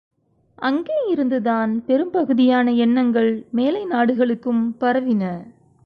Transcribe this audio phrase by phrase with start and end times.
[0.57, 5.23] அங்கே இருந்துதான் பெரும்பகுதியான எண்ணங்கள் மேலை நாடுகளுக்கும் பரவின!